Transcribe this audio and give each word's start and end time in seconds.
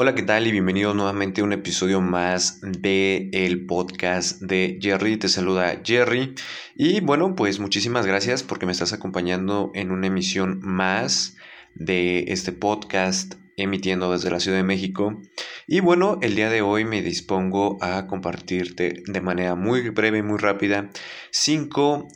Hola, 0.00 0.14
¿qué 0.14 0.22
tal? 0.22 0.46
Y 0.46 0.52
bienvenido 0.52 0.94
nuevamente 0.94 1.40
a 1.40 1.44
un 1.44 1.52
episodio 1.52 2.00
más 2.00 2.60
de 2.62 3.30
el 3.32 3.66
podcast 3.66 4.40
de 4.40 4.78
Jerry. 4.80 5.16
Te 5.16 5.28
saluda 5.28 5.80
Jerry. 5.84 6.36
Y 6.76 7.00
bueno, 7.00 7.34
pues 7.34 7.58
muchísimas 7.58 8.06
gracias 8.06 8.44
porque 8.44 8.64
me 8.64 8.70
estás 8.70 8.92
acompañando 8.92 9.72
en 9.74 9.90
una 9.90 10.06
emisión 10.06 10.60
más 10.62 11.36
de 11.74 12.26
este 12.28 12.52
podcast 12.52 13.34
emitiendo 13.56 14.12
desde 14.12 14.30
la 14.30 14.38
Ciudad 14.38 14.58
de 14.58 14.62
México. 14.62 15.20
Y 15.66 15.80
bueno, 15.80 16.20
el 16.22 16.36
día 16.36 16.48
de 16.48 16.62
hoy 16.62 16.84
me 16.84 17.02
dispongo 17.02 17.76
a 17.80 18.06
compartirte 18.06 19.02
de 19.04 19.20
manera 19.20 19.56
muy 19.56 19.90
breve 19.90 20.18
y 20.18 20.22
muy 20.22 20.38
rápida 20.38 20.90
cinco 21.32 22.06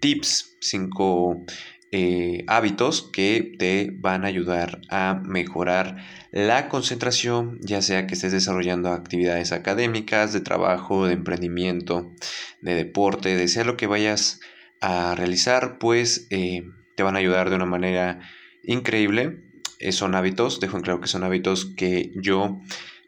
tips, 0.00 0.56
cinco 0.60 1.44
eh, 1.90 2.44
hábitos 2.48 3.08
que 3.12 3.54
te 3.58 3.90
van 3.98 4.24
a 4.24 4.28
ayudar 4.28 4.80
a 4.90 5.20
mejorar 5.24 5.96
la 6.32 6.68
concentración, 6.68 7.58
ya 7.62 7.80
sea 7.80 8.06
que 8.06 8.14
estés 8.14 8.32
desarrollando 8.32 8.90
actividades 8.90 9.52
académicas, 9.52 10.32
de 10.32 10.40
trabajo, 10.40 11.06
de 11.06 11.14
emprendimiento, 11.14 12.14
de 12.60 12.74
deporte, 12.74 13.36
de 13.36 13.48
sea 13.48 13.64
lo 13.64 13.76
que 13.76 13.86
vayas 13.86 14.40
a 14.80 15.14
realizar, 15.14 15.78
pues 15.78 16.26
eh, 16.30 16.64
te 16.94 17.02
van 17.02 17.16
a 17.16 17.20
ayudar 17.20 17.48
de 17.48 17.56
una 17.56 17.66
manera 17.66 18.20
increíble. 18.62 19.40
Eh, 19.78 19.92
son 19.92 20.14
hábitos, 20.14 20.60
dejo 20.60 20.76
en 20.76 20.82
claro 20.82 21.00
que 21.00 21.08
son 21.08 21.24
hábitos 21.24 21.72
que 21.76 22.12
yo 22.16 22.60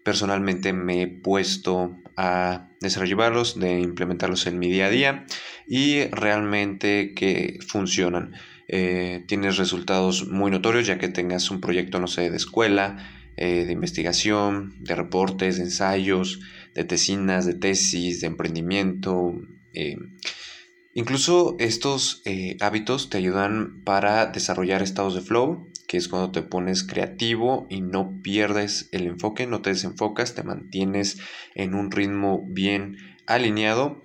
personalmente 0.03 0.73
me 0.73 1.03
he 1.03 1.07
puesto 1.07 1.99
a 2.17 2.69
desarrollarlos, 2.81 3.59
de 3.59 3.81
implementarlos 3.81 4.47
en 4.47 4.59
mi 4.59 4.71
día 4.71 4.87
a 4.87 4.91
día 4.91 5.27
y 5.67 6.05
realmente 6.05 7.13
que 7.15 7.59
funcionan. 7.67 8.33
Eh, 8.73 9.25
tienes 9.27 9.57
resultados 9.57 10.29
muy 10.29 10.49
notorios 10.53 10.87
ya 10.87 10.97
que 10.97 11.09
tengas 11.09 11.51
un 11.51 11.61
proyecto, 11.61 11.99
no 11.99 12.07
sé, 12.07 12.31
de 12.31 12.37
escuela, 12.37 12.99
eh, 13.37 13.65
de 13.65 13.73
investigación, 13.73 14.77
de 14.79 14.95
reportes, 14.95 15.57
de 15.57 15.65
ensayos, 15.65 16.39
de 16.73 16.85
tesinas, 16.85 17.47
de 17.47 17.55
tesis, 17.55 18.21
de 18.21 18.29
emprendimiento. 18.29 19.35
Eh, 19.75 19.97
incluso 20.95 21.57
estos 21.59 22.23
hábitos 22.61 23.11
te 23.11 23.19
ayudan 23.19 23.83
para 23.83 24.27
desarrollar 24.27 24.83
estados 24.83 25.17
de 25.17 25.23
flow, 25.23 25.69
que 25.89 25.97
es 25.97 26.07
cuando 26.07 26.31
te 26.31 26.43
pones 26.43 26.85
creativo 26.85 27.67
y 27.71 27.81
no 27.81 28.21
pierdes 28.23 28.89
el 28.93 29.09
enfoque, 29.09 29.49
no 29.49 29.63
te 29.63 29.71
desenfocas, 29.71 30.37
te 30.37 30.45
mantienes 30.45 31.19
en 31.57 31.75
un 31.75 31.91
ritmo 31.91 32.47
bien 32.49 32.99
alineado. 33.27 34.05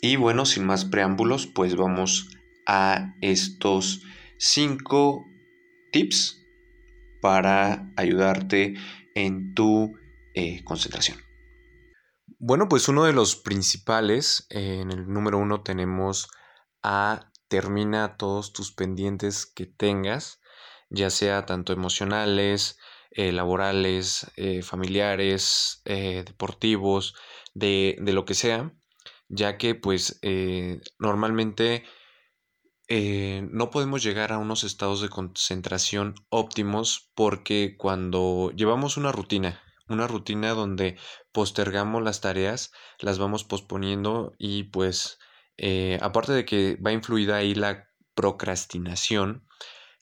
Y 0.00 0.14
bueno, 0.14 0.46
sin 0.46 0.66
más 0.66 0.84
preámbulos, 0.84 1.48
pues 1.48 1.74
vamos 1.74 2.28
a 2.66 3.14
estos 3.20 4.02
cinco 4.38 5.24
tips 5.92 6.42
para 7.20 7.92
ayudarte 7.96 8.74
en 9.14 9.54
tu 9.54 9.96
eh, 10.34 10.64
concentración. 10.64 11.18
Bueno, 12.38 12.68
pues 12.68 12.88
uno 12.88 13.04
de 13.04 13.12
los 13.12 13.36
principales, 13.36 14.46
en 14.50 14.90
el 14.90 15.06
número 15.06 15.38
uno 15.38 15.62
tenemos 15.62 16.28
a 16.82 17.30
termina 17.46 18.16
todos 18.16 18.52
tus 18.52 18.72
pendientes 18.72 19.46
que 19.46 19.66
tengas, 19.66 20.40
ya 20.90 21.10
sea 21.10 21.46
tanto 21.46 21.72
emocionales, 21.72 22.78
eh, 23.12 23.30
laborales, 23.30 24.26
eh, 24.36 24.62
familiares, 24.62 25.82
deportivos, 25.84 27.14
de, 27.54 27.96
de, 28.00 28.12
lo 28.12 28.24
que 28.24 28.34
sea, 28.34 28.72
ya 29.28 29.58
que 29.58 29.74
pues 29.74 30.18
normalmente 30.98 31.84
eh, 32.94 33.48
no 33.50 33.70
podemos 33.70 34.02
llegar 34.02 34.32
a 34.32 34.38
unos 34.38 34.64
estados 34.64 35.00
de 35.00 35.08
concentración 35.08 36.14
óptimos 36.28 37.10
porque 37.14 37.74
cuando 37.78 38.52
llevamos 38.54 38.98
una 38.98 39.10
rutina, 39.10 39.62
una 39.88 40.06
rutina 40.06 40.50
donde 40.50 40.98
postergamos 41.32 42.02
las 42.02 42.20
tareas, 42.20 42.70
las 42.98 43.18
vamos 43.18 43.44
posponiendo 43.44 44.34
y 44.36 44.64
pues 44.64 45.18
eh, 45.56 45.98
aparte 46.02 46.32
de 46.32 46.44
que 46.44 46.76
va 46.86 46.92
influida 46.92 47.36
ahí 47.36 47.54
la 47.54 47.88
procrastinación, 48.14 49.48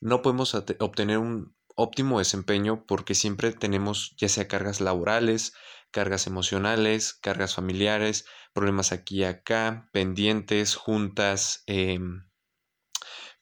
no 0.01 0.21
podemos 0.21 0.53
obtener 0.81 1.19
un 1.19 1.55
óptimo 1.77 2.19
desempeño 2.19 2.87
porque 2.89 3.15
siempre 3.15 3.53
tenemos 3.53 4.17
ya 4.17 4.29
sea 4.29 4.49
cargas 4.49 4.81
laborales, 4.81 5.53
cargas 5.93 6.27
emocionales, 6.27 7.15
cargas 7.15 7.55
familiares, 7.55 8.25
problemas 8.53 8.91
aquí 8.91 9.21
y 9.21 9.25
acá, 9.27 9.89
pendientes, 9.93 10.75
juntas, 10.75 11.63
eh, 11.69 12.01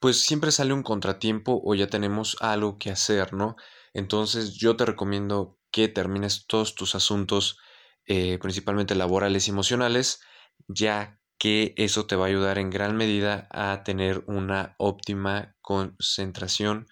pues 0.01 0.21
siempre 0.21 0.53
sale 0.53 0.73
un 0.73 0.83
contratiempo 0.83 1.61
o 1.65 1.75
ya 1.75 1.89
tenemos 1.89 2.37
algo 2.41 2.79
que 2.79 2.91
hacer, 2.91 3.33
¿no? 3.35 3.57
Entonces 3.95 4.55
yo 4.55 4.77
te 4.77 4.85
recomiendo 4.87 5.59
que 5.71 5.89
termines 5.89 6.47
todos 6.47 6.75
tus 6.75 6.95
asuntos, 6.95 7.59
eh, 8.07 8.39
principalmente 8.39 8.95
laborales 8.95 9.49
y 9.49 9.51
emocionales, 9.51 10.21
ya 10.69 11.21
que 11.39 11.75
eso 11.77 12.07
te 12.07 12.17
va 12.17 12.27
a 12.27 12.29
ayudar 12.29 12.59
en 12.59 12.71
gran 12.71 12.97
medida 12.97 13.49
a 13.51 13.83
tener 13.85 14.25
una 14.27 14.75
óptima 14.79 15.57
concentración 15.63 16.87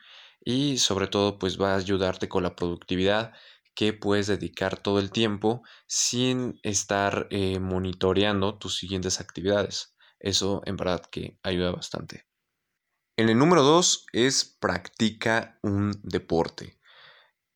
y 0.44 0.78
sobre 0.78 1.08
todo 1.08 1.38
pues 1.38 1.60
va 1.60 1.74
a 1.74 1.76
ayudarte 1.78 2.28
con 2.28 2.42
la 2.44 2.54
productividad 2.56 3.32
que 3.74 3.92
puedes 3.92 4.26
dedicar 4.28 4.78
todo 4.78 5.00
el 5.00 5.10
tiempo 5.10 5.62
sin 5.86 6.58
estar 6.62 7.26
eh, 7.30 7.58
monitoreando 7.60 8.58
tus 8.58 8.76
siguientes 8.78 9.20
actividades. 9.20 9.94
Eso 10.18 10.62
en 10.64 10.76
verdad 10.76 11.02
que 11.10 11.38
ayuda 11.42 11.72
bastante. 11.72 12.35
En 13.18 13.30
el 13.30 13.38
número 13.38 13.62
dos 13.62 14.04
es 14.12 14.44
practica 14.44 15.58
un 15.62 15.98
deporte. 16.02 16.78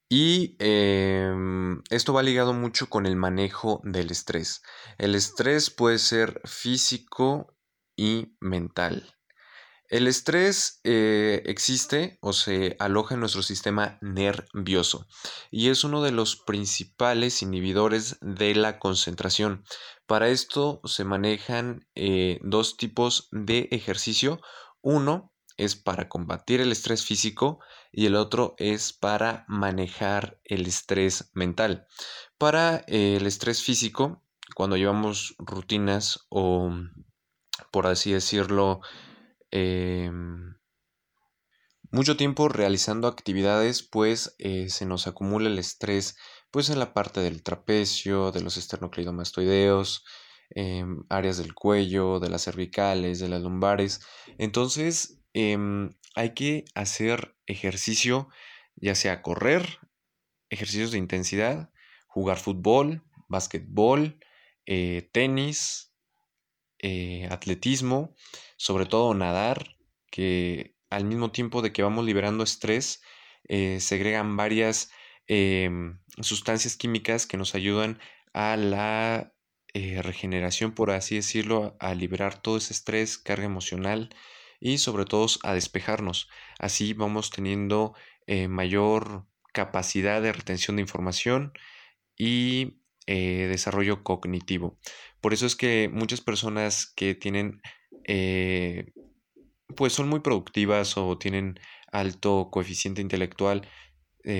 Y 0.08 0.56
em, 0.58 1.82
esto 1.90 2.14
va 2.14 2.22
ligado 2.22 2.54
mucho 2.54 2.88
con 2.88 3.04
el 3.04 3.14
manejo 3.14 3.82
del 3.84 4.10
estrés. 4.10 4.62
El 4.96 5.14
estrés 5.14 5.68
puede 5.68 5.98
ser 5.98 6.40
físico 6.46 7.54
y 7.94 8.34
mental. 8.40 9.14
El 9.90 10.06
estrés 10.06 10.80
eh, 10.84 11.42
existe 11.44 12.18
o 12.22 12.32
se 12.32 12.76
aloja 12.78 13.14
en 13.14 13.20
nuestro 13.20 13.42
sistema 13.42 13.98
nervioso 14.00 15.06
y 15.50 15.68
es 15.68 15.84
uno 15.84 16.00
de 16.00 16.12
los 16.12 16.36
principales 16.36 17.42
inhibidores 17.42 18.16
de 18.22 18.54
la 18.54 18.78
concentración. 18.78 19.64
Para 20.06 20.28
esto 20.28 20.80
se 20.84 21.04
manejan 21.04 21.86
eh, 21.94 22.38
dos 22.42 22.78
tipos 22.78 23.28
de 23.30 23.68
ejercicio. 23.72 24.40
Uno 24.80 25.34
es 25.56 25.76
para 25.76 26.08
combatir 26.08 26.60
el 26.60 26.72
estrés 26.72 27.04
físico 27.04 27.60
y 27.92 28.06
el 28.06 28.16
otro 28.16 28.54
es 28.58 28.92
para 28.92 29.44
manejar 29.48 30.40
el 30.44 30.66
estrés 30.66 31.30
mental. 31.34 31.86
Para 32.38 32.84
eh, 32.86 33.16
el 33.16 33.26
estrés 33.26 33.62
físico, 33.62 34.22
cuando 34.54 34.76
llevamos 34.76 35.34
rutinas 35.38 36.26
o, 36.28 36.70
por 37.70 37.86
así 37.86 38.12
decirlo, 38.12 38.80
em, 39.50 40.54
mucho 41.90 42.16
tiempo 42.16 42.48
realizando 42.48 43.08
actividades, 43.08 43.82
pues 43.82 44.34
eh, 44.38 44.68
se 44.68 44.86
nos 44.86 45.06
acumula 45.06 45.48
el 45.48 45.58
estrés 45.58 46.16
pues 46.50 46.70
en 46.70 46.78
la 46.78 46.94
parte 46.94 47.20
del 47.20 47.42
trapecio, 47.42 48.32
de 48.32 48.40
los 48.40 48.56
esternocleidomastoideos, 48.56 50.04
em, 50.50 51.04
áreas 51.08 51.38
del 51.38 51.54
cuello, 51.54 52.18
de 52.18 52.28
las 52.28 52.42
cervicales, 52.44 53.20
de 53.20 53.28
las 53.28 53.42
lumbares. 53.42 54.00
Entonces, 54.38 55.19
Em, 55.32 55.90
hay 56.14 56.34
que 56.34 56.64
hacer 56.74 57.36
ejercicio, 57.46 58.28
ya 58.76 58.94
sea 58.94 59.22
correr, 59.22 59.78
ejercicios 60.50 60.90
de 60.90 60.98
intensidad, 60.98 61.70
jugar 62.08 62.38
fútbol, 62.38 63.02
básquetbol, 63.28 64.18
eh, 64.66 65.08
tenis, 65.12 65.94
eh, 66.80 67.28
atletismo, 67.30 68.14
sobre 68.56 68.86
todo 68.86 69.14
nadar, 69.14 69.76
que 70.10 70.76
al 70.90 71.04
mismo 71.04 71.30
tiempo 71.30 71.62
de 71.62 71.72
que 71.72 71.82
vamos 71.82 72.04
liberando 72.04 72.42
estrés, 72.42 73.02
eh, 73.48 73.80
segregan 73.80 74.36
varias 74.36 74.90
em, 75.28 76.00
sustancias 76.20 76.76
químicas 76.76 77.26
que 77.26 77.36
nos 77.36 77.54
ayudan 77.54 78.00
a 78.32 78.56
la 78.56 79.32
regeneración, 79.72 80.72
por 80.72 80.90
así 80.90 81.14
decirlo, 81.14 81.76
a 81.78 81.94
liberar 81.94 82.42
todo 82.42 82.56
ese 82.56 82.72
estrés, 82.72 83.18
carga 83.18 83.44
emocional 83.44 84.10
y 84.60 84.78
sobre 84.78 85.06
todo 85.06 85.26
a 85.42 85.54
despejarnos. 85.54 86.28
Así 86.58 86.92
vamos 86.92 87.30
teniendo 87.30 87.94
eh, 88.26 88.46
mayor 88.46 89.26
capacidad 89.52 90.22
de 90.22 90.32
retención 90.32 90.76
de 90.76 90.82
información 90.82 91.52
y 92.16 92.82
eh, 93.06 93.46
desarrollo 93.48 94.04
cognitivo. 94.04 94.78
Por 95.20 95.32
eso 95.32 95.46
es 95.46 95.56
que 95.56 95.90
muchas 95.92 96.20
personas 96.20 96.92
que 96.94 97.14
tienen, 97.14 97.60
eh, 98.04 98.92
pues 99.76 99.94
son 99.94 100.08
muy 100.08 100.20
productivas 100.20 100.96
o 100.96 101.18
tienen 101.18 101.58
alto 101.90 102.50
coeficiente 102.52 103.00
intelectual, 103.02 103.66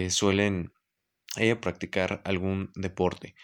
suelen 0.08 0.72
practicar 1.60 2.20
algún 2.24 2.70
deporte. 2.74 3.34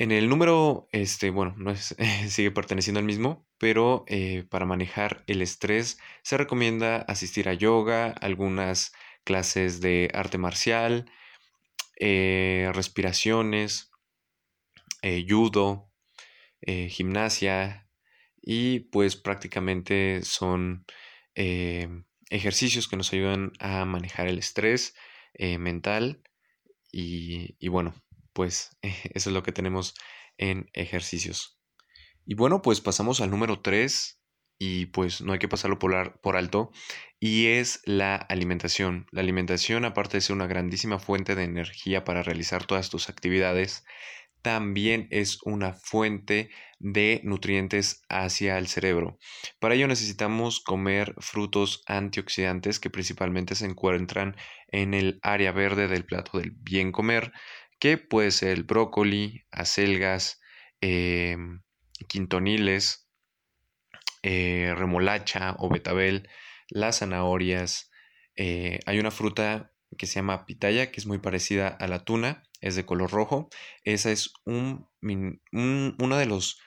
En 0.00 0.12
el 0.12 0.28
número, 0.28 0.88
este, 0.92 1.30
bueno, 1.30 1.56
no 1.58 1.72
es, 1.72 1.96
sigue 2.28 2.52
perteneciendo 2.52 3.00
al 3.00 3.04
mismo, 3.04 3.44
pero 3.58 4.04
eh, 4.06 4.44
para 4.48 4.64
manejar 4.64 5.24
el 5.26 5.42
estrés 5.42 5.98
se 6.22 6.36
recomienda 6.36 6.98
asistir 6.98 7.48
a 7.48 7.54
yoga, 7.54 8.12
algunas 8.12 8.92
clases 9.24 9.80
de 9.80 10.08
arte 10.14 10.38
marcial, 10.38 11.10
eh, 11.98 12.70
respiraciones, 12.74 13.90
eh, 15.02 15.26
judo, 15.28 15.90
gimnasia 16.64 17.88
y 18.40 18.80
pues 18.90 19.16
prácticamente 19.16 20.22
son 20.22 20.84
ejercicios 21.34 22.88
que 22.88 22.96
nos 22.96 23.12
ayudan 23.12 23.52
a 23.58 23.84
manejar 23.84 24.28
el 24.28 24.38
estrés 24.38 24.94
mental 25.38 26.22
y, 26.92 27.56
y, 27.58 27.68
bueno, 27.68 27.94
pues 28.38 28.70
eso 28.82 29.30
es 29.30 29.34
lo 29.34 29.42
que 29.42 29.50
tenemos 29.50 29.94
en 30.36 30.70
ejercicios. 30.72 31.60
Y 32.24 32.34
bueno, 32.34 32.62
pues 32.62 32.80
pasamos 32.80 33.20
al 33.20 33.32
número 33.32 33.62
3 33.62 34.22
y 34.60 34.86
pues 34.86 35.22
no 35.22 35.32
hay 35.32 35.40
que 35.40 35.48
pasarlo 35.48 35.80
por, 35.80 36.20
por, 36.20 36.36
alto, 36.36 36.70
y 37.18 37.46
es 37.46 37.80
la 37.84 38.14
alimentación. 38.14 39.06
La 39.10 39.22
alimentación, 39.22 39.84
aparte 39.84 40.18
de 40.18 40.20
ser 40.20 40.36
una 40.36 40.46
grandísima 40.46 41.00
fuente 41.00 41.34
de 41.34 41.42
energía 41.42 42.04
para 42.04 42.22
realizar 42.22 42.64
todas 42.64 42.90
tus 42.90 43.08
actividades, 43.08 43.84
también 44.40 45.08
es 45.10 45.38
una 45.42 45.72
fuente 45.72 46.50
de 46.78 47.20
nutrientes 47.24 48.02
hacia 48.08 48.56
el 48.58 48.68
cerebro. 48.68 49.18
Para 49.58 49.74
ello 49.74 49.88
necesitamos 49.88 50.60
comer 50.60 51.16
frutos 51.18 51.82
antioxidantes 51.86 52.78
que 52.78 52.88
principalmente 52.88 53.56
se 53.56 53.66
encuentran 53.66 54.36
en 54.68 54.94
el 54.94 55.18
área 55.22 55.50
verde 55.50 55.88
del 55.88 56.04
plato 56.04 56.38
del 56.38 56.52
bien 56.52 56.92
comer, 56.92 57.32
que 57.78 57.98
puede 57.98 58.30
ser 58.30 58.50
el 58.50 58.64
brócoli, 58.64 59.44
acelgas, 59.50 60.40
em, 60.80 61.62
quintoniles, 62.08 63.08
eh, 64.22 64.74
remolacha 64.76 65.56
o 65.58 65.68
betabel, 65.68 66.28
las 66.68 66.98
zanahorias. 66.98 67.90
Eh, 68.36 68.80
hay 68.86 68.98
una 68.98 69.10
fruta 69.10 69.72
que 69.96 70.06
se 70.06 70.16
llama 70.16 70.44
pitaya, 70.44 70.90
que 70.90 71.00
es 71.00 71.06
muy 71.06 71.18
parecida 71.18 71.68
a 71.68 71.86
la 71.88 72.04
tuna, 72.04 72.44
es 72.60 72.76
de 72.76 72.84
color 72.84 73.10
rojo. 73.10 73.48
Esa 73.84 74.10
es 74.10 74.32
un, 74.44 74.88
uno 75.00 76.16
de 76.16 76.26
los 76.26 76.60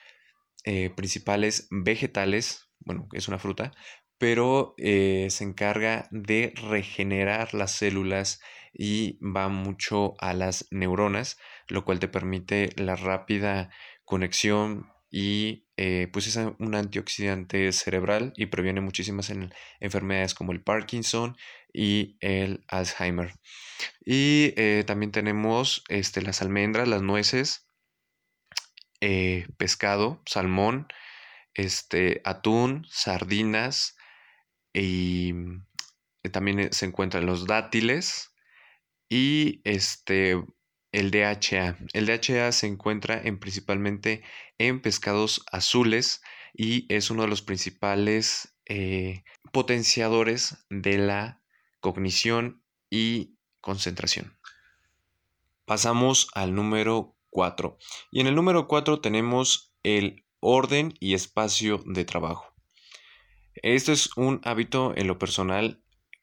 eh, 0.64 0.90
principales 0.90 1.68
vegetales, 1.70 2.70
bueno, 2.80 3.08
es 3.12 3.28
una 3.28 3.38
fruta, 3.38 3.72
pero 4.18 4.74
se 4.78 5.44
encarga 5.44 6.08
de 6.12 6.52
regenerar 6.70 7.54
las 7.54 7.72
células 7.72 8.40
y 8.72 9.18
va 9.20 9.48
mucho 9.48 10.14
a 10.18 10.34
las 10.34 10.66
neuronas, 10.70 11.38
lo 11.68 11.84
cual 11.84 11.98
te 11.98 12.08
permite 12.08 12.70
la 12.76 12.96
rápida 12.96 13.70
conexión 14.04 14.92
y 15.10 15.66
eh, 15.76 16.08
pues 16.10 16.26
es 16.26 16.36
un 16.36 16.74
antioxidante 16.74 17.70
cerebral 17.72 18.32
y 18.34 18.46
previene 18.46 18.80
muchísimas 18.80 19.30
enfermedades 19.78 20.34
como 20.34 20.52
el 20.52 20.62
Parkinson 20.62 21.36
y 21.72 22.16
el 22.20 22.64
Alzheimer. 22.68 23.34
Y 24.04 24.54
eh, 24.56 24.84
también 24.86 25.12
tenemos 25.12 25.84
este, 25.88 26.22
las 26.22 26.40
almendras, 26.40 26.88
las 26.88 27.02
nueces, 27.02 27.66
eh, 29.02 29.46
pescado, 29.58 30.22
salmón, 30.24 30.88
este, 31.54 32.22
atún, 32.24 32.86
sardinas 32.90 33.96
y 34.72 35.34
también 36.30 36.72
se 36.72 36.86
encuentran 36.86 37.26
los 37.26 37.46
dátiles 37.46 38.31
y 39.12 39.60
este 39.64 40.42
el 40.90 41.10
DHA. 41.10 41.76
El 41.92 42.06
DHA 42.06 42.50
se 42.52 42.66
encuentra 42.66 43.20
en, 43.22 43.38
principalmente 43.38 44.22
en 44.56 44.80
pescados 44.80 45.44
azules 45.52 46.22
y 46.54 46.86
es 46.88 47.10
uno 47.10 47.22
de 47.22 47.28
los 47.28 47.42
principales 47.42 48.56
eh, 48.64 49.22
potenciadores 49.52 50.64
de 50.70 50.96
la 50.96 51.42
cognición 51.80 52.62
y 52.88 53.36
concentración. 53.60 54.38
Pasamos 55.66 56.28
al 56.32 56.54
número 56.54 57.14
4. 57.28 57.76
Y 58.12 58.20
en 58.20 58.28
el 58.28 58.34
número 58.34 58.66
4 58.66 59.02
tenemos 59.02 59.74
el 59.82 60.24
orden 60.40 60.94
y 61.00 61.12
espacio 61.12 61.82
de 61.84 62.06
trabajo. 62.06 62.46
Esto 63.56 63.92
es 63.92 64.16
un 64.16 64.40
hábito 64.44 64.94
en 64.96 65.06
lo 65.06 65.18
personal 65.18 65.82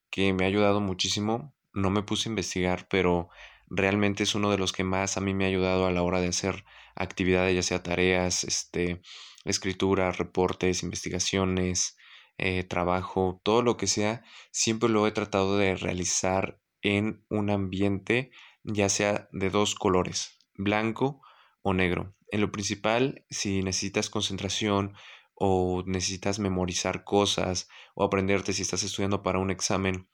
que 0.10 0.34
me 0.34 0.46
ha 0.46 0.48
ayudado 0.48 0.82
muchísimo. 0.82 1.54
No 1.80 1.90
me 1.90 2.04
puse 2.04 2.30
a 2.30 2.32
investigar, 2.32 2.88
pero 2.90 3.30
realmente 3.68 4.24
es 4.24 4.36
uno 4.36 4.52
de 4.52 4.58
los 4.58 4.72
que 4.74 4.84
más 4.84 5.18
a 5.18 5.22
mí 5.22 5.34
me 5.34 5.46
ha 5.46 5.48
ayudado 5.48 5.86
a 5.86 5.92
la 5.92 6.02
hora 6.02 6.22
de 6.22 6.28
hacer 6.28 6.66
actividades, 6.96 7.56
ya 7.56 7.64
sea 7.64 7.84
tareas, 7.84 8.44
este, 8.44 9.02
escritura, 9.46 10.12
reportes, 10.12 10.84
investigaciones, 10.84 11.98
eh, 12.38 12.64
trabajo, 12.64 13.42
todo 13.44 13.62
lo 13.62 13.78
que 13.78 13.88
sea, 13.88 14.24
siempre 14.52 14.90
lo 14.90 15.06
he 15.08 15.12
tratado 15.12 15.58
de 15.58 15.76
realizar 15.76 16.60
en 16.82 17.26
un 17.30 17.50
ambiente 17.50 18.32
ya 18.64 18.90
sea 18.90 19.30
de 19.32 19.50
dos 19.50 19.76
colores, 19.76 20.38
blanco 20.56 21.22
o 21.62 21.74
negro. 21.74 22.16
En 22.32 22.42
lo 22.42 22.52
principal, 22.52 23.26
si 23.30 23.64
necesitas 23.64 24.10
concentración 24.10 24.94
o 25.34 25.84
necesitas 25.86 26.40
memorizar 26.40 27.04
cosas 27.04 27.70
o 27.96 28.04
aprenderte 28.04 28.54
si 28.54 28.62
estás 28.62 28.84
estudiando 28.84 29.24
para 29.24 29.40
un 29.40 29.52
examen, 29.52 30.08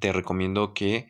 te 0.00 0.12
recomiendo 0.12 0.74
que 0.74 1.08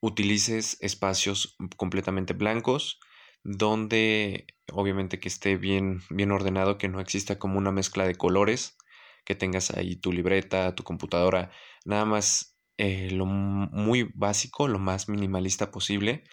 utilices 0.00 0.78
espacios 0.80 1.56
completamente 1.76 2.32
blancos, 2.32 3.00
donde 3.42 4.46
obviamente 4.72 5.20
que 5.20 5.28
esté 5.28 5.56
bien, 5.56 6.00
bien 6.10 6.30
ordenado, 6.32 6.78
que 6.78 6.88
no 6.88 7.00
exista 7.00 7.38
como 7.38 7.58
una 7.58 7.72
mezcla 7.72 8.06
de 8.06 8.14
colores, 8.14 8.76
que 9.24 9.34
tengas 9.34 9.70
ahí 9.70 9.96
tu 9.96 10.12
libreta, 10.12 10.74
tu 10.74 10.84
computadora, 10.84 11.50
nada 11.84 12.04
más 12.04 12.58
eh, 12.78 13.10
lo 13.10 13.26
muy 13.26 14.10
básico, 14.14 14.68
lo 14.68 14.78
más 14.78 15.08
minimalista 15.08 15.70
posible. 15.70 16.24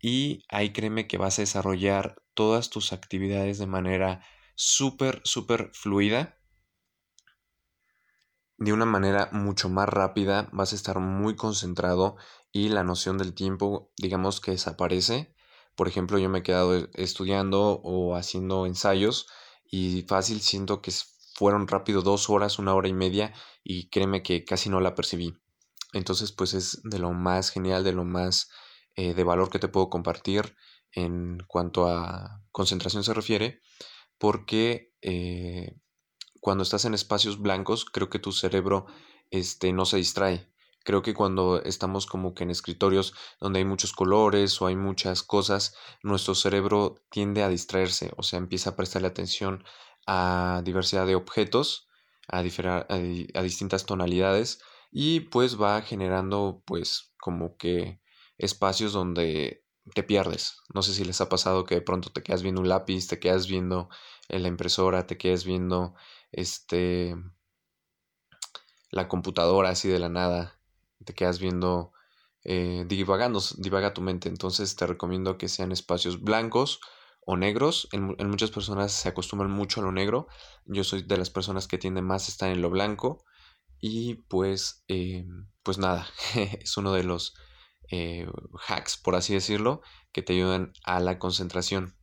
Y 0.00 0.44
ahí 0.48 0.72
créeme 0.72 1.06
que 1.06 1.18
vas 1.18 1.38
a 1.38 1.42
desarrollar 1.42 2.22
todas 2.34 2.70
tus 2.70 2.92
actividades 2.92 3.58
de 3.58 3.66
manera 3.66 4.24
súper, 4.54 5.20
súper 5.24 5.70
fluida 5.74 6.39
de 8.60 8.74
una 8.74 8.84
manera 8.84 9.30
mucho 9.32 9.70
más 9.70 9.88
rápida, 9.88 10.50
vas 10.52 10.72
a 10.72 10.76
estar 10.76 11.00
muy 11.00 11.34
concentrado 11.34 12.16
y 12.52 12.68
la 12.68 12.84
noción 12.84 13.16
del 13.16 13.32
tiempo, 13.32 13.90
digamos 13.96 14.40
que 14.40 14.50
desaparece. 14.50 15.34
Por 15.74 15.88
ejemplo, 15.88 16.18
yo 16.18 16.28
me 16.28 16.40
he 16.40 16.42
quedado 16.42 16.76
e, 16.76 16.90
estudiando 16.94 17.80
o 17.82 18.16
haciendo 18.16 18.66
ensayos 18.66 19.26
y 19.64 20.02
fácil 20.02 20.42
siento 20.42 20.82
que 20.82 20.92
fueron 21.34 21.68
rápido 21.68 22.02
dos 22.02 22.28
horas, 22.28 22.58
una 22.58 22.74
hora 22.74 22.88
y 22.88 22.92
media 22.92 23.32
y 23.64 23.88
créeme 23.88 24.22
que 24.22 24.44
casi 24.44 24.68
no 24.68 24.80
la 24.80 24.94
percibí. 24.94 25.34
Entonces, 25.94 26.30
pues 26.30 26.52
es 26.52 26.82
de 26.84 26.98
lo 26.98 27.12
más 27.12 27.48
genial, 27.50 27.82
de 27.82 27.92
lo 27.92 28.04
más 28.04 28.50
eh, 28.94 29.14
de 29.14 29.24
valor 29.24 29.48
que 29.48 29.58
te 29.58 29.68
puedo 29.68 29.88
compartir 29.88 30.54
en 30.92 31.38
cuanto 31.46 31.88
a 31.88 32.42
concentración 32.52 33.04
se 33.04 33.14
refiere, 33.14 33.62
porque 34.18 34.92
eh, 35.00 35.78
cuando 36.40 36.62
estás 36.62 36.84
en 36.84 36.94
espacios 36.94 37.40
blancos, 37.40 37.84
creo 37.84 38.10
que 38.10 38.18
tu 38.18 38.32
cerebro 38.32 38.86
este, 39.30 39.72
no 39.72 39.84
se 39.84 39.98
distrae. 39.98 40.48
Creo 40.82 41.02
que 41.02 41.14
cuando 41.14 41.62
estamos 41.62 42.06
como 42.06 42.34
que 42.34 42.44
en 42.44 42.50
escritorios 42.50 43.14
donde 43.38 43.58
hay 43.58 43.64
muchos 43.66 43.92
colores 43.92 44.60
o 44.62 44.66
hay 44.66 44.76
muchas 44.76 45.22
cosas, 45.22 45.74
nuestro 46.02 46.34
cerebro 46.34 46.96
tiende 47.10 47.42
a 47.42 47.50
distraerse, 47.50 48.12
o 48.16 48.22
sea, 48.22 48.38
empieza 48.38 48.70
a 48.70 48.76
prestarle 48.76 49.08
atención 49.08 49.62
a 50.06 50.62
diversidad 50.64 51.06
de 51.06 51.16
objetos, 51.16 51.88
a, 52.28 52.38
a 52.38 53.42
distintas 53.42 53.84
tonalidades 53.84 54.60
y 54.90 55.20
pues 55.20 55.60
va 55.60 55.82
generando 55.82 56.62
pues 56.64 57.12
como 57.18 57.56
que 57.56 58.00
espacios 58.38 58.92
donde 58.92 59.64
te 59.94 60.02
pierdes. 60.02 60.56
No 60.72 60.82
sé 60.82 60.94
si 60.94 61.04
les 61.04 61.20
ha 61.20 61.28
pasado 61.28 61.64
que 61.64 61.74
de 61.74 61.82
pronto 61.82 62.10
te 62.10 62.22
quedas 62.22 62.42
viendo 62.42 62.60
un 62.60 62.68
lápiz, 62.68 63.06
te 63.06 63.18
quedas 63.18 63.46
viendo 63.46 63.88
la 64.28 64.48
impresora, 64.48 65.06
te 65.06 65.18
quedas 65.18 65.44
viendo 65.44 65.94
este, 66.32 67.14
la 68.90 69.08
computadora 69.08 69.70
así 69.70 69.88
de 69.88 69.98
la 69.98 70.08
nada, 70.08 70.60
te 71.04 71.14
quedas 71.14 71.38
viendo, 71.38 71.92
eh, 72.44 72.84
divagando, 72.86 73.40
divaga 73.58 73.94
tu 73.94 74.02
mente. 74.02 74.28
Entonces 74.28 74.76
te 74.76 74.86
recomiendo 74.86 75.38
que 75.38 75.48
sean 75.48 75.72
espacios 75.72 76.22
blancos 76.22 76.80
o 77.24 77.36
negros. 77.36 77.88
En, 77.92 78.16
muchas 78.28 78.50
personas 78.50 78.92
se 78.92 79.08
acostumbran 79.08 79.50
mucho 79.50 79.80
a 79.80 79.84
lo 79.84 79.92
negro. 79.92 80.26
Yo 80.66 80.84
soy 80.84 81.02
de 81.02 81.16
las 81.16 81.30
personas 81.30 81.68
que 81.68 81.78
tienden 81.78 82.04
más 82.04 82.28
a 82.28 82.32
estar 82.32 82.50
en 82.50 82.62
lo 82.62 82.70
blanco. 82.70 83.24
Y 83.80 84.16
pues, 84.28 84.84
eh, 84.88 85.26
pues 85.62 85.78
nada, 85.78 86.06
es 86.34 86.76
uno 86.76 86.92
de 86.92 87.04
los 87.04 87.34
eh, 87.90 88.26
hacks, 88.68 88.98
por 88.98 89.14
así 89.14 89.34
decirlo, 89.34 89.80
que 90.12 90.22
te 90.22 90.34
ayudan 90.34 90.72
a 90.84 91.00
la 91.00 91.18
concentración. 91.18 91.96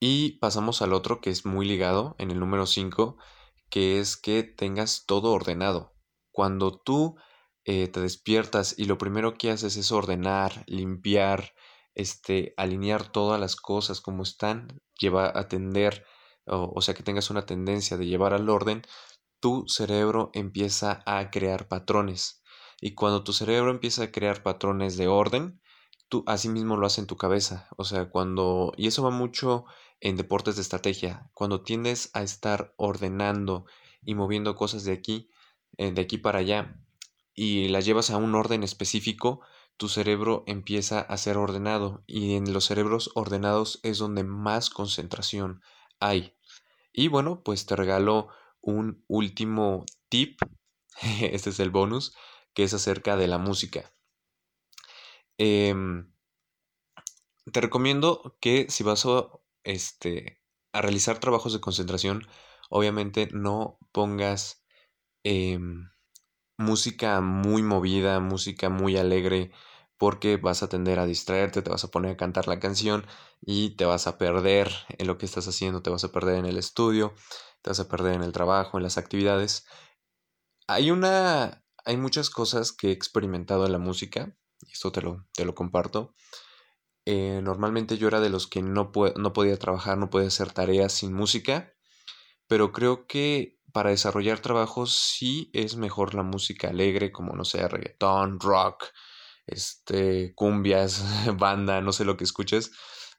Y 0.00 0.38
pasamos 0.38 0.82
al 0.82 0.92
otro 0.92 1.20
que 1.20 1.30
es 1.30 1.46
muy 1.46 1.66
ligado 1.66 2.16
en 2.18 2.30
el 2.30 2.38
número 2.38 2.66
5, 2.66 3.16
que 3.70 3.98
es 3.98 4.16
que 4.16 4.42
tengas 4.42 5.04
todo 5.06 5.32
ordenado. 5.32 5.94
Cuando 6.32 6.78
tú 6.78 7.16
eh, 7.64 7.88
te 7.88 8.00
despiertas 8.00 8.74
y 8.78 8.84
lo 8.84 8.98
primero 8.98 9.34
que 9.34 9.50
haces 9.50 9.76
es 9.76 9.92
ordenar, 9.92 10.64
limpiar, 10.66 11.54
este, 11.94 12.52
alinear 12.56 13.10
todas 13.10 13.40
las 13.40 13.56
cosas 13.56 14.00
como 14.00 14.22
están, 14.22 14.80
llevar, 14.98 15.36
atender, 15.36 16.04
o, 16.46 16.72
o 16.74 16.82
sea 16.82 16.94
que 16.94 17.02
tengas 17.02 17.30
una 17.30 17.46
tendencia 17.46 17.96
de 17.96 18.06
llevar 18.06 18.34
al 18.34 18.50
orden, 18.50 18.82
tu 19.40 19.64
cerebro 19.66 20.30
empieza 20.34 21.02
a 21.06 21.30
crear 21.30 21.68
patrones. 21.68 22.42
Y 22.80 22.94
cuando 22.94 23.24
tu 23.24 23.32
cerebro 23.32 23.70
empieza 23.70 24.04
a 24.04 24.12
crear 24.12 24.42
patrones 24.42 24.96
de 24.98 25.08
orden, 25.08 25.60
tú 26.08 26.24
así 26.26 26.48
mismo 26.48 26.76
lo 26.76 26.86
hace 26.86 27.00
en 27.00 27.06
tu 27.06 27.16
cabeza. 27.16 27.68
O 27.76 27.84
sea, 27.84 28.10
cuando, 28.10 28.72
y 28.76 28.86
eso 28.86 29.02
va 29.02 29.10
mucho 29.10 29.64
en 30.00 30.16
deportes 30.16 30.56
de 30.56 30.62
estrategia, 30.62 31.30
cuando 31.34 31.62
tiendes 31.62 32.10
a 32.14 32.22
estar 32.22 32.74
ordenando 32.76 33.66
y 34.02 34.14
moviendo 34.14 34.54
cosas 34.54 34.84
de 34.84 34.92
aquí, 34.92 35.30
eh, 35.78 35.92
de 35.92 36.02
aquí 36.02 36.18
para 36.18 36.40
allá, 36.40 36.80
y 37.34 37.68
las 37.68 37.84
llevas 37.84 38.10
a 38.10 38.16
un 38.16 38.34
orden 38.34 38.62
específico, 38.62 39.40
tu 39.76 39.88
cerebro 39.88 40.42
empieza 40.46 41.00
a 41.00 41.16
ser 41.18 41.36
ordenado 41.36 42.02
y 42.06 42.34
en 42.34 42.52
los 42.52 42.64
cerebros 42.64 43.10
ordenados 43.14 43.78
es 43.82 43.98
donde 43.98 44.24
más 44.24 44.70
concentración 44.70 45.60
hay. 46.00 46.34
Y 46.92 47.08
bueno, 47.08 47.42
pues 47.42 47.66
te 47.66 47.76
regalo 47.76 48.28
un 48.62 49.04
último 49.06 49.84
tip, 50.08 50.40
este 51.20 51.50
es 51.50 51.60
el 51.60 51.70
bonus, 51.70 52.14
que 52.54 52.64
es 52.64 52.72
acerca 52.72 53.16
de 53.16 53.28
la 53.28 53.38
música. 53.38 53.92
Em, 55.38 56.10
te 57.52 57.60
recomiendo 57.60 58.36
que 58.40 58.66
si 58.70 58.82
vas 58.84 59.04
a, 59.06 59.28
este, 59.64 60.40
a 60.72 60.82
realizar 60.82 61.18
trabajos 61.18 61.52
de 61.52 61.60
concentración, 61.60 62.26
obviamente 62.70 63.28
no 63.32 63.78
pongas 63.92 64.64
em, 65.24 65.90
música 66.58 67.20
muy 67.20 67.62
movida, 67.62 68.20
música 68.20 68.70
muy 68.70 68.96
alegre, 68.98 69.52
porque 69.98 70.36
vas 70.38 70.62
a 70.62 70.68
tender 70.68 70.98
a 71.00 71.06
distraerte, 71.06 71.62
te 71.62 71.70
vas 71.70 71.84
a 71.84 71.90
poner 71.90 72.12
a 72.12 72.16
cantar 72.16 72.48
la 72.48 72.60
canción 72.60 73.06
y 73.40 73.72
te 73.76 73.84
vas 73.86 74.06
a 74.06 74.18
perder 74.18 74.72
en 74.98 75.06
lo 75.06 75.18
que 75.18 75.26
estás 75.26 75.48
haciendo, 75.48 75.82
te 75.82 75.90
vas 75.90 76.04
a 76.04 76.12
perder 76.12 76.36
en 76.36 76.46
el 76.46 76.58
estudio, 76.58 77.14
te 77.62 77.70
vas 77.70 77.80
a 77.80 77.88
perder 77.88 78.14
en 78.14 78.22
el 78.22 78.32
trabajo, 78.32 78.78
en 78.78 78.84
las 78.84 78.98
actividades. 78.98 79.66
Hay 80.68 80.90
una, 80.92 81.64
hay 81.84 81.96
muchas 81.96 82.30
cosas 82.30 82.72
que 82.72 82.88
he 82.88 82.92
experimentado 82.92 83.66
en 83.66 83.72
la 83.72 83.78
música, 83.78 84.36
esto 84.70 84.92
te 84.92 85.02
lo, 85.02 85.26
te 85.32 85.44
lo 85.44 85.54
comparto. 85.54 86.14
Eh, 87.04 87.40
normalmente 87.42 87.98
yo 87.98 88.08
era 88.08 88.20
de 88.20 88.30
los 88.30 88.46
que 88.46 88.62
no, 88.62 88.90
no 89.16 89.32
podía 89.32 89.58
trabajar, 89.58 89.96
no 89.96 90.10
podía 90.10 90.28
hacer 90.28 90.52
tareas 90.52 90.92
sin 90.92 91.12
música, 91.12 91.72
pero 92.48 92.72
creo 92.72 93.06
que 93.06 93.58
para 93.72 93.90
desarrollar 93.90 94.40
trabajos 94.40 94.94
sí 94.96 95.50
es 95.52 95.76
mejor 95.76 96.14
la 96.14 96.22
música 96.22 96.68
alegre, 96.68 97.12
como 97.12 97.34
no 97.36 97.44
sé, 97.44 97.68
reggaetón, 97.68 98.40
rock, 98.40 98.84
este, 99.46 100.34
cumbias, 100.34 101.04
banda, 101.38 101.80
no 101.80 101.92
sé 101.92 102.04
lo 102.04 102.16
que 102.16 102.24
escuches, 102.24 102.72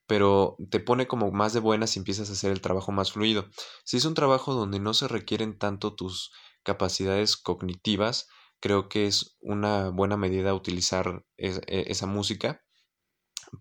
pero 0.08 0.58
te 0.70 0.80
pone 0.80 1.08
como 1.08 1.32
más 1.32 1.54
de 1.54 1.60
buenas 1.60 1.96
y 1.96 2.00
empiezas 2.00 2.30
a 2.30 2.34
hacer 2.34 2.52
el 2.52 2.62
trabajo 2.62 2.92
más 2.92 3.12
fluido. 3.12 3.48
Si 3.84 3.98
es 3.98 4.06
un 4.06 4.14
trabajo 4.14 4.54
donde 4.54 4.80
no 4.80 4.94
se 4.94 5.08
requieren 5.08 5.58
tanto 5.58 5.96
tus 5.96 6.32
capacidades 6.64 7.38
cognitivas, 7.38 8.28
creo 8.60 8.90
que 8.90 9.08
es 9.08 9.38
una 9.42 9.90
buena 9.90 10.18
medida 10.18 10.54
utilizar 10.54 11.26
e, 11.38 11.60
esa 11.68 12.08
música. 12.08 12.64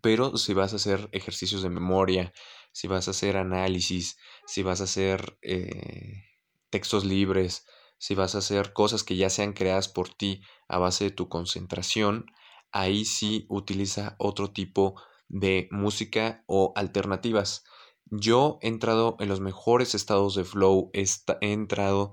Pero 0.02 0.36
si 0.36 0.52
vas 0.54 0.72
a 0.72 0.76
hacer 0.76 1.08
ejercicios 1.12 1.62
de 1.62 1.70
memoria, 1.70 2.32
si 2.72 2.88
vas 2.88 3.08
a 3.08 3.12
hacer 3.12 3.36
análisis, 3.36 4.18
si 4.46 4.62
vas 4.62 4.80
a 4.80 4.84
hacer 4.84 5.38
eh, 5.42 6.24
textos 6.70 7.04
libres, 7.04 7.66
si 7.98 8.14
vas 8.14 8.34
a 8.34 8.38
hacer 8.38 8.72
cosas 8.72 9.04
que 9.04 9.16
ya 9.16 9.30
sean 9.30 9.52
creadas 9.52 9.88
por 9.88 10.12
ti 10.12 10.42
a 10.68 10.78
base 10.78 11.04
de 11.04 11.10
tu 11.10 11.28
concentración, 11.28 12.26
ahí 12.72 13.04
sí 13.04 13.46
utiliza 13.48 14.16
otro 14.18 14.52
tipo 14.52 15.00
de 15.28 15.68
música 15.70 16.44
o 16.46 16.72
alternativas. 16.76 17.64
Yo 18.06 18.58
he 18.62 18.68
entrado 18.68 19.16
en 19.20 19.28
los 19.28 19.40
mejores 19.40 19.94
estados 19.94 20.34
de 20.34 20.44
flow, 20.44 20.90
he 20.92 21.06
entrado 21.40 22.12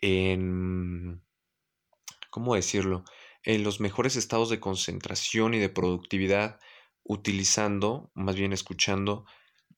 en 0.00 1.22
¿cómo 2.32 2.54
decirlo? 2.54 3.04
En 3.44 3.62
los 3.62 3.78
mejores 3.78 4.16
estados 4.16 4.48
de 4.48 4.58
concentración 4.58 5.52
y 5.52 5.58
de 5.58 5.68
productividad 5.68 6.58
utilizando, 7.04 8.10
más 8.14 8.36
bien 8.36 8.54
escuchando, 8.54 9.26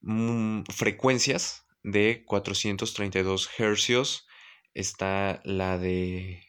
mm, 0.02 0.62
frecuencias 0.72 1.66
de 1.82 2.24
432 2.24 3.50
hercios. 3.58 4.26
Está 4.72 5.40
la 5.44 5.78
de 5.78 6.44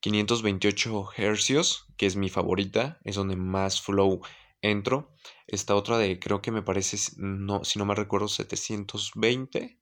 528 0.00 1.10
hercios, 1.16 1.86
que 1.96 2.06
es 2.06 2.14
mi 2.14 2.28
favorita, 2.28 3.00
es 3.04 3.16
donde 3.16 3.34
más 3.36 3.82
flow 3.82 4.20
entro. 4.62 5.12
Esta 5.48 5.74
otra 5.74 5.98
de, 5.98 6.20
creo 6.20 6.40
que 6.42 6.52
me 6.52 6.62
parece, 6.62 6.96
no, 7.16 7.64
si 7.64 7.80
no 7.80 7.86
me 7.86 7.96
recuerdo, 7.96 8.28
720. 8.28 9.80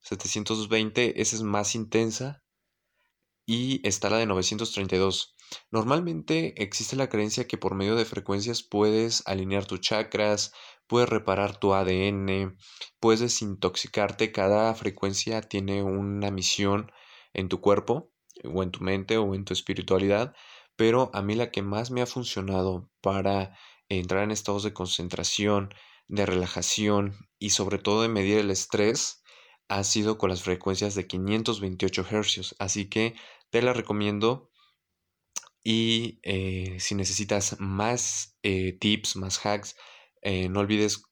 720, 0.00 1.20
esa 1.20 1.36
es 1.36 1.42
más 1.42 1.74
intensa 1.74 2.42
y 3.48 3.80
está 3.88 4.10
la 4.10 4.18
de 4.18 4.26
932. 4.26 5.34
Normalmente 5.70 6.62
existe 6.62 6.96
la 6.96 7.08
creencia 7.08 7.46
que 7.46 7.56
por 7.56 7.74
medio 7.74 7.96
de 7.96 8.04
frecuencias 8.04 8.62
puedes 8.62 9.26
alinear 9.26 9.64
tus 9.64 9.80
chakras, 9.80 10.52
puedes 10.86 11.08
reparar 11.08 11.56
tu 11.56 11.72
ADN, 11.72 12.58
puedes 13.00 13.20
desintoxicarte. 13.20 14.32
Cada 14.32 14.74
frecuencia 14.74 15.40
tiene 15.40 15.82
una 15.82 16.30
misión 16.30 16.92
en 17.32 17.48
tu 17.48 17.62
cuerpo, 17.62 18.12
o 18.44 18.62
en 18.62 18.70
tu 18.70 18.80
mente, 18.84 19.16
o 19.16 19.34
en 19.34 19.46
tu 19.46 19.54
espiritualidad. 19.54 20.34
Pero 20.76 21.10
a 21.14 21.22
mí 21.22 21.34
la 21.34 21.50
que 21.50 21.62
más 21.62 21.90
me 21.90 22.02
ha 22.02 22.06
funcionado 22.06 22.90
para 23.00 23.56
entrar 23.88 24.24
en 24.24 24.30
estados 24.30 24.62
de 24.62 24.74
concentración, 24.74 25.70
de 26.06 26.26
relajación 26.26 27.16
y 27.38 27.50
sobre 27.50 27.78
todo 27.78 28.02
de 28.02 28.08
medir 28.08 28.36
el 28.36 28.50
estrés 28.50 29.22
ha 29.68 29.84
sido 29.84 30.18
con 30.18 30.30
las 30.30 30.42
frecuencias 30.42 30.94
de 30.94 31.06
528 31.06 32.04
Hz. 32.04 32.56
Así 32.58 32.88
que 32.88 33.14
te 33.50 33.62
la 33.62 33.72
recomiendo. 33.72 34.50
Y 35.62 36.20
eh, 36.22 36.76
si 36.80 36.94
necesitas 36.94 37.56
más 37.58 38.38
eh, 38.42 38.72
tips, 38.78 39.16
más 39.16 39.44
hacks, 39.44 39.76
eh, 40.22 40.48
no 40.48 40.60
olvides 40.60 41.02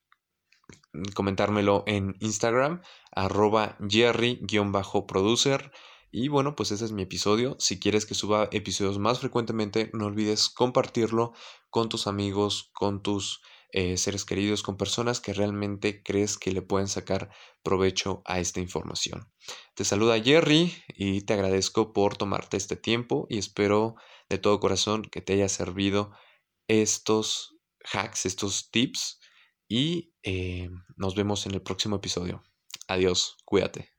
comentármelo 1.14 1.84
en 1.86 2.16
Instagram, 2.20 2.80
arroba 3.12 3.76
jerry-producer. 3.86 5.72
Y 6.10 6.28
bueno, 6.28 6.54
pues 6.56 6.70
ese 6.70 6.86
es 6.86 6.92
mi 6.92 7.02
episodio. 7.02 7.56
Si 7.58 7.78
quieres 7.78 8.06
que 8.06 8.14
suba 8.14 8.48
episodios 8.52 8.98
más 8.98 9.20
frecuentemente, 9.20 9.90
no 9.92 10.06
olvides 10.06 10.48
compartirlo 10.48 11.34
con 11.68 11.88
tus 11.88 12.06
amigos, 12.06 12.70
con 12.72 13.02
tus 13.02 13.42
eh, 13.72 13.96
seres 13.96 14.24
queridos, 14.24 14.62
con 14.62 14.76
personas 14.76 15.20
que 15.20 15.32
realmente 15.32 16.02
crees 16.02 16.38
que 16.38 16.52
le 16.52 16.62
pueden 16.62 16.88
sacar 16.88 17.30
provecho 17.62 18.22
a 18.24 18.40
esta 18.40 18.60
información. 18.60 19.30
Te 19.74 19.84
saluda 19.84 20.20
Jerry 20.22 20.72
y 20.88 21.22
te 21.22 21.34
agradezco 21.34 21.92
por 21.92 22.16
tomarte 22.16 22.56
este 22.56 22.76
tiempo 22.76 23.26
y 23.28 23.38
espero 23.38 23.96
de 24.28 24.38
todo 24.38 24.60
corazón 24.60 25.02
que 25.02 25.20
te 25.20 25.34
haya 25.34 25.48
servido 25.48 26.12
estos 26.68 27.56
hacks, 27.92 28.26
estos 28.26 28.70
tips 28.70 29.20
y 29.68 30.14
eh, 30.22 30.68
nos 30.96 31.14
vemos 31.14 31.46
en 31.46 31.54
el 31.54 31.62
próximo 31.62 31.96
episodio. 31.96 32.42
Adiós, 32.88 33.36
cuídate. 33.44 33.95